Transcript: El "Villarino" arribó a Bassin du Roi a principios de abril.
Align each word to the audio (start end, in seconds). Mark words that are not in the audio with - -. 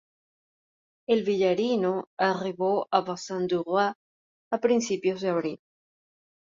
El 1.05 1.21
"Villarino" 1.23 1.91
arribó 2.29 2.71
a 2.89 3.01
Bassin 3.11 3.45
du 3.53 3.63
Roi 3.71 3.85
a 4.51 4.57
principios 4.69 5.21
de 5.27 5.33
abril. 5.39 5.59